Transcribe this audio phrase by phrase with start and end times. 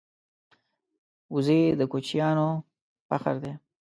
[1.33, 2.47] وزې د کوچیانو
[3.09, 3.53] فخر دی